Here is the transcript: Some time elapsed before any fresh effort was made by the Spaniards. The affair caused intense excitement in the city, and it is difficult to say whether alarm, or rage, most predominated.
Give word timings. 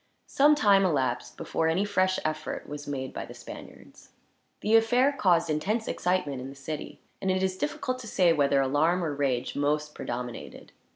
Some 0.25 0.55
time 0.55 0.83
elapsed 0.83 1.37
before 1.37 1.67
any 1.67 1.85
fresh 1.85 2.17
effort 2.25 2.67
was 2.67 2.87
made 2.87 3.13
by 3.13 3.23
the 3.23 3.35
Spaniards. 3.35 4.09
The 4.61 4.75
affair 4.75 5.11
caused 5.11 5.47
intense 5.47 5.87
excitement 5.87 6.41
in 6.41 6.49
the 6.49 6.55
city, 6.55 6.99
and 7.21 7.29
it 7.29 7.43
is 7.43 7.55
difficult 7.55 7.99
to 7.99 8.07
say 8.07 8.33
whether 8.33 8.59
alarm, 8.59 9.03
or 9.03 9.13
rage, 9.13 9.55
most 9.55 9.93
predominated. 9.93 10.71